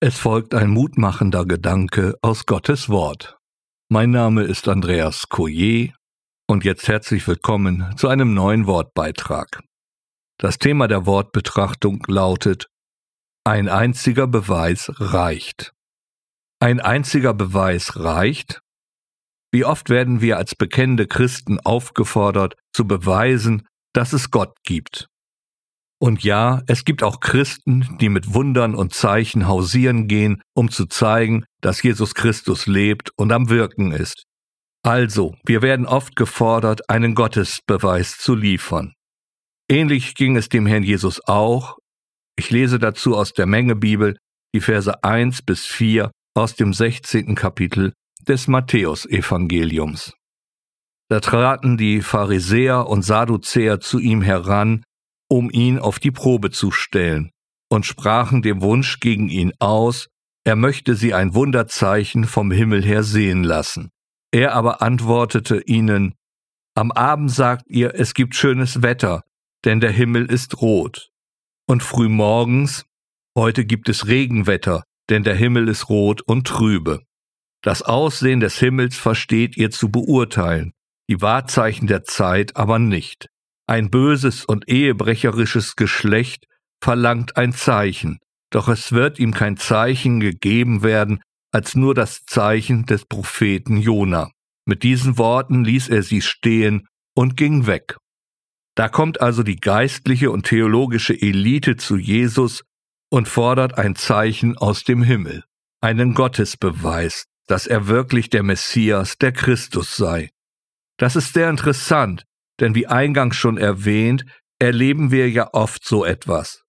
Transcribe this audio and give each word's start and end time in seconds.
Es 0.00 0.16
folgt 0.20 0.54
ein 0.54 0.70
mutmachender 0.70 1.44
Gedanke 1.44 2.14
aus 2.22 2.46
Gottes 2.46 2.88
Wort. 2.88 3.36
Mein 3.88 4.12
Name 4.12 4.44
ist 4.44 4.68
Andreas 4.68 5.28
Coyer 5.28 5.92
und 6.46 6.64
jetzt 6.64 6.86
herzlich 6.86 7.26
willkommen 7.26 7.96
zu 7.96 8.06
einem 8.06 8.32
neuen 8.32 8.68
Wortbeitrag. 8.68 9.60
Das 10.38 10.58
Thema 10.60 10.86
der 10.86 11.04
Wortbetrachtung 11.04 12.04
lautet 12.06 12.68
Ein 13.42 13.68
einziger 13.68 14.28
Beweis 14.28 14.88
reicht. 15.00 15.72
Ein 16.60 16.78
einziger 16.78 17.34
Beweis 17.34 17.96
reicht? 17.96 18.60
Wie 19.50 19.64
oft 19.64 19.90
werden 19.90 20.20
wir 20.20 20.36
als 20.36 20.54
bekennende 20.54 21.08
Christen 21.08 21.58
aufgefordert, 21.58 22.54
zu 22.72 22.86
beweisen, 22.86 23.66
dass 23.94 24.12
es 24.12 24.30
Gott 24.30 24.54
gibt. 24.62 25.08
Und 26.00 26.22
ja, 26.22 26.62
es 26.66 26.84
gibt 26.84 27.02
auch 27.02 27.18
Christen, 27.18 27.96
die 28.00 28.08
mit 28.08 28.32
Wundern 28.32 28.74
und 28.76 28.94
Zeichen 28.94 29.48
hausieren 29.48 30.06
gehen, 30.06 30.42
um 30.54 30.70
zu 30.70 30.86
zeigen, 30.86 31.44
dass 31.60 31.82
Jesus 31.82 32.14
Christus 32.14 32.66
lebt 32.66 33.10
und 33.16 33.32
am 33.32 33.48
Wirken 33.48 33.90
ist. 33.90 34.24
Also, 34.84 35.34
wir 35.44 35.60
werden 35.60 35.86
oft 35.86 36.14
gefordert, 36.14 36.88
einen 36.88 37.16
Gottesbeweis 37.16 38.16
zu 38.16 38.36
liefern. 38.36 38.94
Ähnlich 39.68 40.14
ging 40.14 40.36
es 40.36 40.48
dem 40.48 40.66
Herrn 40.66 40.84
Jesus 40.84 41.20
auch. 41.26 41.78
Ich 42.36 42.50
lese 42.50 42.78
dazu 42.78 43.16
aus 43.16 43.32
der 43.32 43.46
Menge 43.46 43.74
Bibel 43.74 44.16
die 44.54 44.60
Verse 44.60 45.02
1 45.02 45.42
bis 45.42 45.66
4 45.66 46.12
aus 46.34 46.54
dem 46.54 46.72
16. 46.72 47.34
Kapitel 47.34 47.92
des 48.26 48.46
Matthäusevangeliums. 48.46 50.14
Da 51.10 51.20
traten 51.20 51.76
die 51.76 52.02
Pharisäer 52.02 52.86
und 52.86 53.02
Sadduzäer 53.02 53.80
zu 53.80 53.98
ihm 53.98 54.22
heran 54.22 54.84
um 55.28 55.50
ihn 55.50 55.78
auf 55.78 55.98
die 55.98 56.10
Probe 56.10 56.50
zu 56.50 56.70
stellen, 56.70 57.30
und 57.70 57.86
sprachen 57.86 58.42
den 58.42 58.60
Wunsch 58.62 59.00
gegen 59.00 59.28
ihn 59.28 59.52
aus, 59.58 60.08
er 60.44 60.56
möchte 60.56 60.94
sie 60.94 61.12
ein 61.12 61.34
Wunderzeichen 61.34 62.24
vom 62.24 62.50
Himmel 62.50 62.82
her 62.82 63.02
sehen 63.02 63.44
lassen. 63.44 63.90
Er 64.32 64.54
aber 64.54 64.80
antwortete 64.82 65.60
ihnen, 65.60 66.14
Am 66.74 66.92
Abend 66.92 67.30
sagt 67.30 67.68
ihr, 67.68 67.94
es 67.94 68.14
gibt 68.14 68.34
schönes 68.34 68.82
Wetter, 68.82 69.24
denn 69.64 69.80
der 69.80 69.90
Himmel 69.90 70.26
ist 70.26 70.60
rot. 70.62 71.10
Und 71.66 71.82
frühmorgens, 71.82 72.86
heute 73.36 73.64
gibt 73.64 73.88
es 73.88 74.06
Regenwetter, 74.06 74.84
denn 75.10 75.24
der 75.24 75.34
Himmel 75.34 75.68
ist 75.68 75.88
rot 75.88 76.22
und 76.22 76.46
trübe. 76.46 77.02
Das 77.62 77.82
Aussehen 77.82 78.40
des 78.40 78.58
Himmels 78.58 78.96
versteht 78.96 79.56
ihr 79.56 79.70
zu 79.70 79.90
beurteilen, 79.90 80.72
die 81.10 81.20
Wahrzeichen 81.20 81.88
der 81.88 82.04
Zeit 82.04 82.56
aber 82.56 82.78
nicht. 82.78 83.28
Ein 83.68 83.90
böses 83.90 84.46
und 84.46 84.66
ehebrecherisches 84.68 85.76
Geschlecht 85.76 86.46
verlangt 86.82 87.36
ein 87.36 87.52
Zeichen, 87.52 88.18
doch 88.50 88.68
es 88.68 88.92
wird 88.92 89.18
ihm 89.18 89.34
kein 89.34 89.58
Zeichen 89.58 90.20
gegeben 90.20 90.82
werden, 90.82 91.20
als 91.52 91.74
nur 91.74 91.94
das 91.94 92.24
Zeichen 92.24 92.86
des 92.86 93.04
Propheten 93.04 93.76
Jona. 93.76 94.30
Mit 94.66 94.84
diesen 94.84 95.18
Worten 95.18 95.64
ließ 95.64 95.90
er 95.90 96.02
sie 96.02 96.22
stehen 96.22 96.88
und 97.14 97.36
ging 97.36 97.66
weg. 97.66 97.98
Da 98.74 98.88
kommt 98.88 99.20
also 99.20 99.42
die 99.42 99.56
geistliche 99.56 100.30
und 100.30 100.46
theologische 100.46 101.20
Elite 101.20 101.76
zu 101.76 101.98
Jesus 101.98 102.62
und 103.10 103.28
fordert 103.28 103.76
ein 103.76 103.96
Zeichen 103.96 104.56
aus 104.56 104.84
dem 104.84 105.02
Himmel, 105.02 105.44
einen 105.82 106.14
Gottesbeweis, 106.14 107.24
dass 107.46 107.66
er 107.66 107.86
wirklich 107.86 108.30
der 108.30 108.44
Messias, 108.44 109.18
der 109.18 109.32
Christus 109.32 109.94
sei. 109.96 110.30
Das 110.96 111.16
ist 111.16 111.34
sehr 111.34 111.50
interessant, 111.50 112.24
denn 112.60 112.74
wie 112.74 112.86
eingangs 112.86 113.36
schon 113.36 113.56
erwähnt, 113.56 114.24
erleben 114.58 115.10
wir 115.10 115.30
ja 115.30 115.52
oft 115.52 115.84
so 115.84 116.04
etwas. 116.04 116.64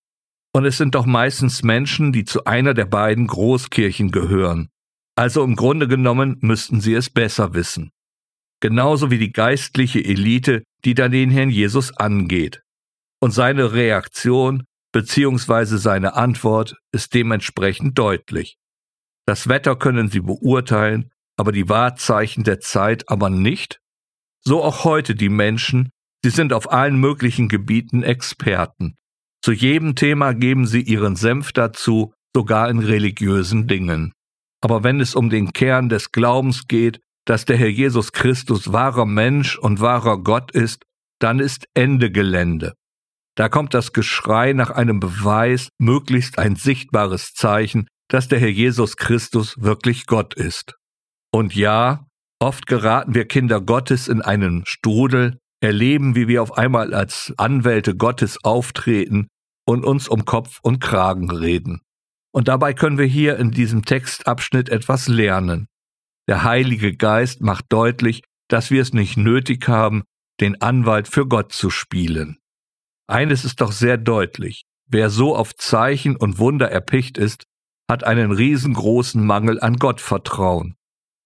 Und 0.53 0.65
es 0.65 0.77
sind 0.77 0.95
doch 0.95 1.05
meistens 1.05 1.63
Menschen, 1.63 2.11
die 2.11 2.25
zu 2.25 2.45
einer 2.45 2.73
der 2.73 2.85
beiden 2.85 3.27
Großkirchen 3.27 4.11
gehören. 4.11 4.69
Also 5.15 5.43
im 5.43 5.55
Grunde 5.55 5.87
genommen 5.87 6.37
müssten 6.41 6.81
sie 6.81 6.93
es 6.93 7.09
besser 7.09 7.53
wissen. 7.53 7.91
Genauso 8.61 9.11
wie 9.11 9.19
die 9.19 9.31
geistliche 9.31 10.03
Elite, 10.03 10.63
die 10.85 10.93
dann 10.93 11.11
den 11.11 11.29
Herrn 11.29 11.49
Jesus 11.49 11.95
angeht. 11.95 12.61
Und 13.21 13.31
seine 13.31 13.73
Reaktion 13.73 14.63
bzw. 14.91 15.77
seine 15.77 16.15
Antwort 16.15 16.75
ist 16.91 17.13
dementsprechend 17.13 17.97
deutlich. 17.97 18.57
Das 19.25 19.47
Wetter 19.47 19.75
können 19.75 20.09
sie 20.09 20.21
beurteilen, 20.21 21.11
aber 21.37 21.51
die 21.51 21.69
Wahrzeichen 21.69 22.43
der 22.43 22.59
Zeit 22.59 23.09
aber 23.09 23.29
nicht 23.29 23.79
so 24.41 24.63
auch 24.63 24.83
heute 24.83 25.15
die 25.15 25.29
Menschen, 25.29 25.89
sie 26.23 26.29
sind 26.29 26.53
auf 26.53 26.71
allen 26.71 26.99
möglichen 26.99 27.49
Gebieten 27.49 28.03
Experten. 28.03 28.95
Zu 29.41 29.51
jedem 29.51 29.95
Thema 29.95 30.33
geben 30.33 30.67
sie 30.67 30.81
ihren 30.81 31.15
Senf 31.15 31.51
dazu, 31.51 32.13
sogar 32.35 32.69
in 32.69 32.79
religiösen 32.79 33.67
Dingen. 33.67 34.13
Aber 34.61 34.83
wenn 34.83 34.99
es 34.99 35.15
um 35.15 35.29
den 35.29 35.53
Kern 35.53 35.89
des 35.89 36.11
Glaubens 36.11 36.67
geht, 36.67 36.99
dass 37.25 37.45
der 37.45 37.57
Herr 37.57 37.69
Jesus 37.69 38.11
Christus 38.11 38.73
wahrer 38.73 39.05
Mensch 39.05 39.57
und 39.57 39.79
wahrer 39.79 40.21
Gott 40.21 40.51
ist, 40.51 40.83
dann 41.19 41.39
ist 41.39 41.67
Ende 41.73 42.11
Gelände. 42.11 42.73
Da 43.35 43.47
kommt 43.49 43.73
das 43.73 43.93
Geschrei 43.93 44.53
nach 44.53 44.71
einem 44.71 44.99
Beweis, 44.99 45.69
möglichst 45.77 46.39
ein 46.39 46.55
sichtbares 46.55 47.33
Zeichen, 47.33 47.87
dass 48.09 48.27
der 48.27 48.39
Herr 48.39 48.49
Jesus 48.49 48.97
Christus 48.97 49.61
wirklich 49.61 50.07
Gott 50.07 50.33
ist. 50.33 50.75
Und 51.31 51.55
ja, 51.55 52.05
Oft 52.41 52.67
geraten 52.67 53.15
wir 53.15 53.27
Kinder 53.27 53.59
Gottes 53.59 54.07
in 54.07 54.21
einen 54.21 54.65
Strudel, 54.65 55.39
erleben, 55.61 56.15
wie 56.15 56.29
wir 56.29 56.41
auf 56.41 56.57
einmal 56.57 56.93
als 56.93 57.33
Anwälte 57.37 57.95
Gottes 57.95 58.43
auftreten 58.45 59.27
und 59.65 59.83
uns 59.83 60.07
um 60.07 60.23
Kopf 60.23 60.59
und 60.61 60.79
Kragen 60.79 61.29
reden. 61.31 61.81
Und 62.31 62.47
dabei 62.47 62.73
können 62.73 62.97
wir 62.97 63.05
hier 63.05 63.37
in 63.37 63.51
diesem 63.51 63.83
Textabschnitt 63.83 64.69
etwas 64.69 65.07
lernen. 65.07 65.67
Der 66.27 66.43
Heilige 66.43 66.95
Geist 66.95 67.41
macht 67.41 67.65
deutlich, 67.69 68.23
dass 68.47 68.71
wir 68.71 68.81
es 68.81 68.93
nicht 68.93 69.17
nötig 69.17 69.67
haben, 69.67 70.03
den 70.39 70.61
Anwalt 70.61 71.07
für 71.07 71.27
Gott 71.27 71.51
zu 71.51 71.69
spielen. 71.69 72.37
Eines 73.07 73.43
ist 73.43 73.59
doch 73.61 73.71
sehr 73.71 73.97
deutlich. 73.97 74.63
Wer 74.87 75.09
so 75.09 75.35
auf 75.35 75.55
Zeichen 75.55 76.15
und 76.15 76.39
Wunder 76.39 76.71
erpicht 76.71 77.17
ist, 77.17 77.43
hat 77.89 78.03
einen 78.03 78.31
riesengroßen 78.31 79.25
Mangel 79.25 79.59
an 79.59 79.77
Gottvertrauen. 79.77 80.75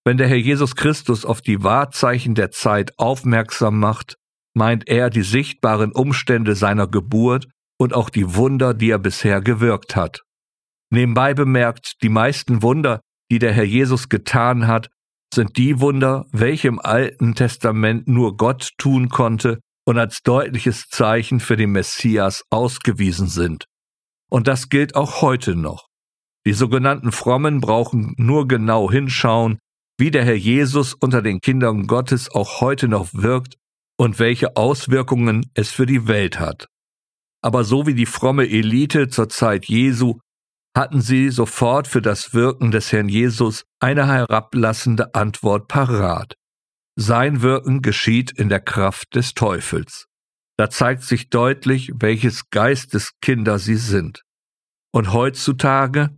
Wenn 0.05 0.17
der 0.17 0.27
Herr 0.27 0.37
Jesus 0.37 0.75
Christus 0.75 1.25
auf 1.25 1.41
die 1.41 1.63
Wahrzeichen 1.63 2.35
der 2.35 2.51
Zeit 2.51 2.97
aufmerksam 2.99 3.79
macht, 3.79 4.17
meint 4.53 4.87
er 4.87 5.09
die 5.09 5.23
sichtbaren 5.23 5.91
Umstände 5.91 6.55
seiner 6.55 6.87
Geburt 6.87 7.47
und 7.79 7.93
auch 7.93 8.09
die 8.09 8.35
Wunder, 8.35 8.73
die 8.73 8.89
er 8.89 8.99
bisher 8.99 9.41
gewirkt 9.41 9.95
hat. 9.95 10.21
Nebenbei 10.91 11.33
bemerkt, 11.33 12.01
die 12.03 12.09
meisten 12.09 12.61
Wunder, 12.61 13.01
die 13.31 13.39
der 13.39 13.53
Herr 13.53 13.63
Jesus 13.63 14.09
getan 14.09 14.67
hat, 14.67 14.89
sind 15.33 15.57
die 15.57 15.79
Wunder, 15.79 16.25
welche 16.31 16.67
im 16.67 16.79
Alten 16.79 17.33
Testament 17.33 18.07
nur 18.07 18.37
Gott 18.37 18.71
tun 18.77 19.09
konnte 19.09 19.59
und 19.85 19.97
als 19.97 20.21
deutliches 20.21 20.89
Zeichen 20.89 21.39
für 21.39 21.57
den 21.57 21.71
Messias 21.71 22.43
ausgewiesen 22.51 23.27
sind. 23.27 23.65
Und 24.29 24.47
das 24.47 24.69
gilt 24.69 24.95
auch 24.95 25.21
heute 25.21 25.55
noch. 25.55 25.87
Die 26.45 26.53
sogenannten 26.53 27.11
Frommen 27.11 27.61
brauchen 27.61 28.13
nur 28.17 28.47
genau 28.47 28.91
hinschauen, 28.91 29.57
wie 29.97 30.11
der 30.11 30.25
Herr 30.25 30.35
Jesus 30.35 30.93
unter 30.93 31.21
den 31.21 31.39
Kindern 31.39 31.87
Gottes 31.87 32.29
auch 32.31 32.61
heute 32.61 32.87
noch 32.87 33.13
wirkt 33.13 33.57
und 33.97 34.19
welche 34.19 34.55
Auswirkungen 34.55 35.49
es 35.53 35.71
für 35.71 35.85
die 35.85 36.07
Welt 36.07 36.39
hat. 36.39 36.67
Aber 37.41 37.63
so 37.63 37.85
wie 37.85 37.93
die 37.93 38.05
fromme 38.05 38.49
Elite 38.49 39.09
zur 39.09 39.29
Zeit 39.29 39.65
Jesu 39.65 40.19
hatten 40.75 41.01
sie 41.01 41.29
sofort 41.29 41.87
für 41.87 42.01
das 42.01 42.33
Wirken 42.33 42.71
des 42.71 42.91
Herrn 42.91 43.09
Jesus 43.09 43.63
eine 43.79 44.07
herablassende 44.07 45.13
Antwort 45.13 45.67
parat. 45.67 46.35
Sein 46.95 47.41
Wirken 47.41 47.81
geschieht 47.81 48.31
in 48.31 48.49
der 48.49 48.59
Kraft 48.59 49.15
des 49.15 49.33
Teufels. 49.33 50.07
Da 50.57 50.69
zeigt 50.69 51.03
sich 51.03 51.29
deutlich, 51.29 51.91
welches 51.95 52.49
Geisteskinder 52.49 53.59
sie 53.59 53.75
sind. 53.75 54.23
Und 54.91 55.11
heutzutage, 55.11 56.15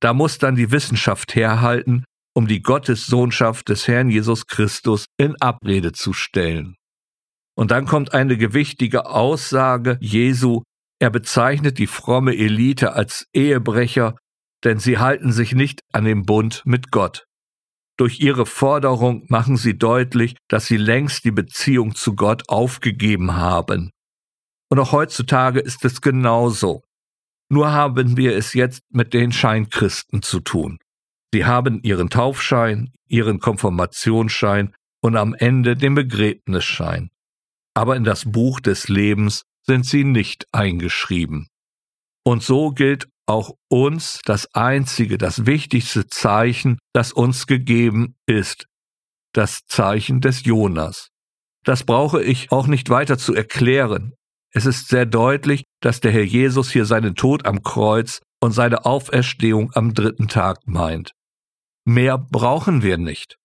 da 0.00 0.14
muss 0.14 0.38
dann 0.38 0.54
die 0.54 0.70
Wissenschaft 0.70 1.34
herhalten 1.34 2.04
um 2.34 2.46
die 2.46 2.62
Gottessohnschaft 2.62 3.68
des 3.68 3.88
Herrn 3.88 4.08
Jesus 4.08 4.46
Christus 4.46 5.06
in 5.18 5.34
Abrede 5.40 5.92
zu 5.92 6.12
stellen. 6.12 6.76
Und 7.54 7.70
dann 7.70 7.86
kommt 7.86 8.14
eine 8.14 8.36
gewichtige 8.36 9.06
Aussage 9.06 9.98
Jesu, 10.00 10.62
er 10.98 11.10
bezeichnet 11.10 11.78
die 11.78 11.86
fromme 11.86 12.36
Elite 12.36 12.92
als 12.92 13.26
Ehebrecher, 13.32 14.16
denn 14.64 14.78
sie 14.78 14.98
halten 14.98 15.32
sich 15.32 15.52
nicht 15.52 15.80
an 15.92 16.04
den 16.04 16.22
Bund 16.24 16.62
mit 16.64 16.90
Gott. 16.90 17.26
Durch 17.98 18.20
ihre 18.20 18.46
Forderung 18.46 19.26
machen 19.28 19.56
sie 19.56 19.76
deutlich, 19.76 20.36
dass 20.48 20.66
sie 20.66 20.76
längst 20.76 21.24
die 21.24 21.30
Beziehung 21.30 21.94
zu 21.94 22.14
Gott 22.14 22.48
aufgegeben 22.48 23.34
haben. 23.34 23.90
Und 24.70 24.78
auch 24.78 24.92
heutzutage 24.92 25.60
ist 25.60 25.84
es 25.84 26.00
genauso. 26.00 26.82
Nur 27.50 27.72
haben 27.72 28.16
wir 28.16 28.34
es 28.36 28.54
jetzt 28.54 28.82
mit 28.90 29.12
den 29.12 29.30
Scheinchristen 29.30 30.22
zu 30.22 30.40
tun. 30.40 30.78
Sie 31.32 31.44
haben 31.46 31.82
ihren 31.82 32.10
Taufschein, 32.10 32.92
ihren 33.08 33.40
Konfirmationsschein 33.40 34.74
und 35.02 35.16
am 35.16 35.34
Ende 35.34 35.76
den 35.76 35.94
Begräbnisschein. 35.94 37.10
Aber 37.74 37.96
in 37.96 38.04
das 38.04 38.30
Buch 38.30 38.60
des 38.60 38.88
Lebens 38.88 39.44
sind 39.66 39.86
sie 39.86 40.04
nicht 40.04 40.46
eingeschrieben. 40.52 41.48
Und 42.24 42.42
so 42.42 42.70
gilt 42.70 43.08
auch 43.26 43.54
uns 43.68 44.20
das 44.24 44.54
einzige, 44.54 45.16
das 45.16 45.46
wichtigste 45.46 46.06
Zeichen, 46.06 46.78
das 46.92 47.12
uns 47.12 47.46
gegeben 47.46 48.16
ist, 48.26 48.66
das 49.32 49.64
Zeichen 49.66 50.20
des 50.20 50.44
Jonas. 50.44 51.08
Das 51.64 51.84
brauche 51.84 52.22
ich 52.22 52.52
auch 52.52 52.66
nicht 52.66 52.90
weiter 52.90 53.16
zu 53.16 53.34
erklären. 53.34 54.14
Es 54.52 54.66
ist 54.66 54.88
sehr 54.88 55.06
deutlich, 55.06 55.64
dass 55.80 56.00
der 56.00 56.12
Herr 56.12 56.24
Jesus 56.24 56.70
hier 56.70 56.84
seinen 56.84 57.14
Tod 57.14 57.46
am 57.46 57.62
Kreuz 57.62 58.20
und 58.40 58.52
seine 58.52 58.84
Auferstehung 58.84 59.70
am 59.74 59.94
dritten 59.94 60.28
Tag 60.28 60.66
meint. 60.66 61.12
Mehr 61.84 62.18
brauchen 62.18 62.82
wir 62.82 62.98
nicht. 62.98 63.38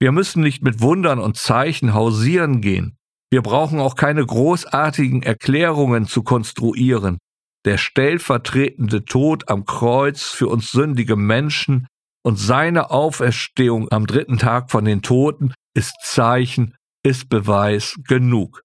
Wir 0.00 0.12
müssen 0.12 0.42
nicht 0.42 0.62
mit 0.62 0.80
Wundern 0.80 1.18
und 1.18 1.36
Zeichen 1.36 1.94
hausieren 1.94 2.60
gehen. 2.60 2.96
Wir 3.30 3.42
brauchen 3.42 3.78
auch 3.78 3.94
keine 3.94 4.24
großartigen 4.24 5.22
Erklärungen 5.22 6.06
zu 6.06 6.22
konstruieren. 6.22 7.18
Der 7.64 7.78
stellvertretende 7.78 9.04
Tod 9.04 9.48
am 9.48 9.66
Kreuz 9.66 10.22
für 10.22 10.48
uns 10.48 10.70
sündige 10.70 11.16
Menschen 11.16 11.86
und 12.24 12.36
seine 12.38 12.90
Auferstehung 12.90 13.90
am 13.92 14.06
dritten 14.06 14.38
Tag 14.38 14.70
von 14.70 14.84
den 14.84 15.02
Toten 15.02 15.54
ist 15.74 15.94
Zeichen, 16.02 16.74
ist 17.04 17.28
Beweis 17.28 17.96
genug. 18.08 18.62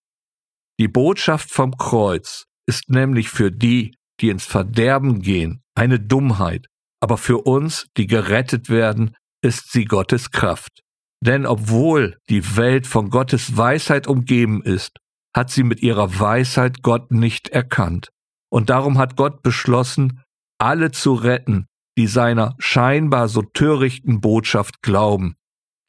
Die 0.80 0.88
Botschaft 0.88 1.52
vom 1.52 1.78
Kreuz 1.78 2.46
ist 2.68 2.90
nämlich 2.90 3.30
für 3.30 3.52
die, 3.52 3.96
die 4.20 4.30
ins 4.30 4.46
Verderben 4.46 5.22
gehen, 5.22 5.62
eine 5.76 6.00
Dummheit, 6.00 6.68
aber 7.00 7.18
für 7.18 7.40
uns, 7.46 7.88
die 7.98 8.08
gerettet 8.08 8.70
werden, 8.70 9.16
ist 9.42 9.72
sie 9.72 9.86
Gottes 9.86 10.32
Kraft. 10.32 10.82
Denn 11.22 11.46
obwohl 11.46 12.18
die 12.30 12.56
Welt 12.58 12.88
von 12.88 13.10
Gottes 13.10 13.58
Weisheit 13.58 14.08
umgeben 14.08 14.62
ist, 14.64 14.98
hat 15.36 15.50
sie 15.52 15.64
mit 15.64 15.82
ihrer 15.82 16.20
Weisheit 16.20 16.82
Gott 16.82 17.12
nicht 17.12 17.50
erkannt. 17.50 18.10
Und 18.50 18.70
darum 18.70 18.98
hat 18.98 19.16
Gott 19.16 19.42
beschlossen, 19.42 20.22
alle 20.60 20.92
zu 20.92 21.14
retten, 21.14 21.68
die 21.98 22.08
seiner 22.08 22.56
scheinbar 22.60 23.28
so 23.28 23.42
törichten 23.42 24.22
Botschaft 24.22 24.82
glauben. 24.82 25.36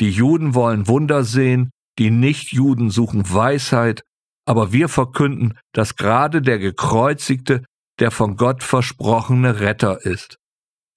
Die 0.01 0.11
Juden 0.11 0.55
wollen 0.55 0.89
Wunder 0.89 1.25
sehen, 1.25 1.71
die 1.99 2.11
Nichtjuden 2.11 2.91
suchen 2.91 3.33
Weisheit, 3.33 4.03
aber 4.47 4.73
wir 4.73 4.89
verkünden, 4.89 5.59
dass 5.73 5.97
gerade 5.97 6.43
der 6.43 6.59
Gekreuzigte 6.59 7.65
der 7.99 8.11
von 8.11 8.37
Gott 8.37 8.63
versprochene 8.63 9.61
Retter 9.61 10.05
ist. 10.05 10.39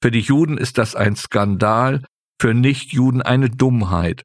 Für 0.02 0.12
die 0.12 0.22
Juden 0.22 0.58
ist 0.58 0.78
das 0.78 0.96
ein 0.96 1.16
Skandal, 1.16 2.06
für 2.42 2.54
Nichtjuden 2.54 3.22
eine 3.22 3.50
Dummheit, 3.50 4.24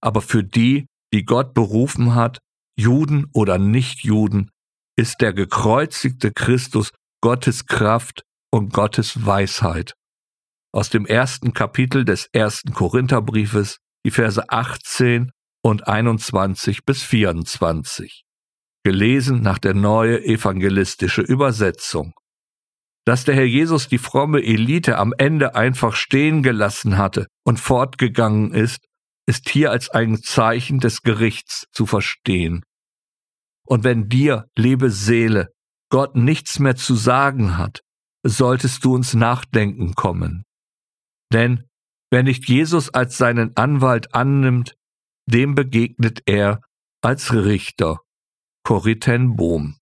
aber 0.00 0.20
für 0.20 0.42
die, 0.42 0.86
die 1.12 1.24
Gott 1.24 1.54
berufen 1.54 2.14
hat, 2.14 2.38
Juden 2.76 3.26
oder 3.32 3.58
Nichtjuden, 3.58 4.50
ist 4.96 5.20
der 5.20 5.32
gekreuzigte 5.32 6.32
Christus 6.32 6.90
Gottes 7.20 7.66
Kraft 7.66 8.22
und 8.50 8.72
Gottes 8.72 9.24
Weisheit. 9.24 9.94
Aus 10.74 10.90
dem 10.90 11.06
ersten 11.06 11.52
Kapitel 11.52 12.04
des 12.04 12.28
ersten 12.32 12.72
Korintherbriefes, 12.72 13.78
die 14.04 14.10
Verse 14.10 14.42
18 14.48 15.30
und 15.62 15.86
21 15.86 16.84
bis 16.84 17.02
24 17.02 18.24
gelesen 18.84 19.42
nach 19.42 19.58
der 19.58 19.74
neue 19.74 20.24
evangelistische 20.24 21.22
Übersetzung. 21.22 22.14
Dass 23.04 23.24
der 23.24 23.34
Herr 23.34 23.46
Jesus 23.46 23.88
die 23.88 23.98
fromme 23.98 24.42
Elite 24.42 24.98
am 24.98 25.12
Ende 25.16 25.54
einfach 25.54 25.96
stehen 25.96 26.42
gelassen 26.42 26.98
hatte 26.98 27.26
und 27.44 27.58
fortgegangen 27.58 28.52
ist, 28.52 28.86
ist 29.26 29.48
hier 29.48 29.70
als 29.70 29.90
ein 29.90 30.22
Zeichen 30.22 30.78
des 30.78 31.02
Gerichts 31.02 31.66
zu 31.72 31.86
verstehen. 31.86 32.62
Und 33.66 33.84
wenn 33.84 34.08
dir, 34.08 34.46
liebe 34.56 34.90
Seele, 34.90 35.52
Gott 35.90 36.16
nichts 36.16 36.58
mehr 36.58 36.76
zu 36.76 36.94
sagen 36.94 37.58
hat, 37.58 37.82
solltest 38.24 38.84
du 38.84 38.94
uns 38.94 39.14
nachdenken 39.14 39.94
kommen. 39.94 40.44
Denn 41.32 41.64
wer 42.10 42.22
nicht 42.22 42.48
Jesus 42.48 42.90
als 42.90 43.16
seinen 43.16 43.56
Anwalt 43.56 44.14
annimmt, 44.14 44.74
dem 45.26 45.54
begegnet 45.54 46.22
er 46.26 46.60
als 47.02 47.32
Richter 47.32 48.00
Corritenboom. 48.64 49.76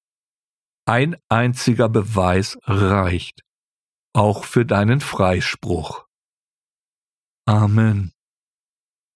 Ein 0.91 1.17
einziger 1.29 1.89
Beweis 1.89 2.59
reicht, 2.65 3.45
auch 4.13 4.43
für 4.43 4.67
deinen 4.67 5.01
Freispruch. 5.01 6.05
Amen. 7.47 8.13